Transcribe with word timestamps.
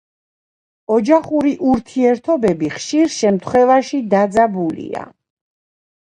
ოჯახური 0.93 1.51
ურთიერთობები 1.73 2.71
ხშირ 2.77 3.11
შემთხვევაში 3.17 3.99
დაძაბულია. 4.15 5.05